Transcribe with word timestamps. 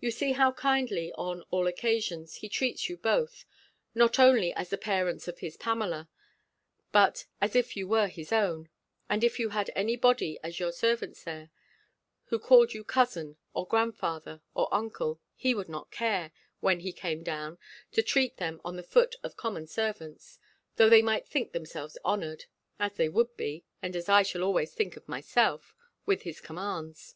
You 0.00 0.10
see 0.10 0.32
how 0.32 0.52
kindly, 0.52 1.12
on 1.18 1.42
all 1.50 1.66
occasions, 1.66 2.36
he 2.36 2.48
treats 2.48 2.88
you 2.88 2.96
both, 2.96 3.44
not 3.94 4.18
only 4.18 4.54
as 4.54 4.70
the 4.70 4.78
parents 4.78 5.28
of 5.28 5.40
his 5.40 5.58
Pamela, 5.58 6.08
but 6.92 7.26
as 7.42 7.54
if 7.54 7.76
you 7.76 7.86
were 7.86 8.06
his 8.08 8.32
own; 8.32 8.70
and 9.10 9.22
if 9.22 9.38
you 9.38 9.50
had 9.50 9.70
any 9.76 9.96
body 9.96 10.38
as 10.42 10.60
your 10.60 10.72
servants 10.72 11.24
there, 11.24 11.50
who 12.28 12.38
called 12.38 12.72
you 12.72 12.82
cousin, 12.84 13.36
or 13.52 13.66
grandfather, 13.66 14.40
or 14.54 14.72
uncle, 14.72 15.20
he 15.34 15.54
would 15.54 15.68
not 15.68 15.90
care, 15.90 16.32
when 16.60 16.80
he 16.80 16.90
came 16.90 17.22
down, 17.22 17.58
to 17.92 18.02
treat 18.02 18.38
them 18.38 18.62
on 18.64 18.76
the 18.76 18.82
foot 18.82 19.16
of 19.22 19.36
common 19.36 19.66
servants, 19.66 20.38
though 20.76 20.88
they 20.88 21.02
might 21.02 21.28
think 21.28 21.52
themselves 21.52 21.98
honoured 22.02 22.46
(as 22.78 22.94
they 22.94 23.10
would 23.10 23.36
be, 23.36 23.66
and 23.82 23.94
as 23.94 24.08
I 24.08 24.22
shall 24.22 24.42
always 24.42 24.72
think 24.72 24.96
myself) 25.06 25.74
with 26.06 26.22
his 26.22 26.40
commands. 26.40 27.14